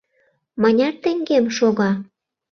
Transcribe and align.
—Мыняр 0.61 0.93
теҥгем 1.03 1.45
шога? 1.57 1.91